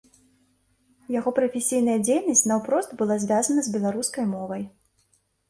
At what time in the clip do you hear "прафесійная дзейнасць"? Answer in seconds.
1.39-2.43